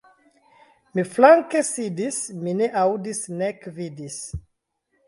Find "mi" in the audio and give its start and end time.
0.95-1.05, 2.43-2.57